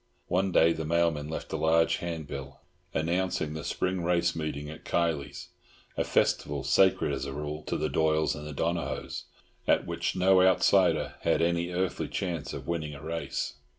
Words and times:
One 0.29 0.51
day 0.51 0.73
the 0.73 0.83
mailman 0.83 1.29
left 1.29 1.53
a 1.53 1.57
large 1.57 1.97
handbill, 1.97 2.61
anouncing 2.91 3.53
the 3.53 3.63
Spring 3.63 4.03
race 4.03 4.35
meeting 4.35 4.67
at 4.67 4.83
Kiley's, 4.83 5.49
a 5.95 6.03
festival 6.03 6.63
sacred, 6.63 7.13
as 7.13 7.25
a 7.27 7.33
rule, 7.33 7.61
to 7.65 7.77
the 7.77 7.87
Doyles 7.87 8.33
and 8.33 8.47
the 8.47 8.51
Donohoes, 8.51 9.25
at 9.67 9.85
which 9.85 10.15
no 10.15 10.41
outsider 10.41 11.17
had 11.21 11.43
any 11.43 11.69
earthly 11.69 12.07
chance 12.07 12.51
of 12.51 12.65
winning 12.67 12.95
a 12.95 13.01
race. 13.03 13.57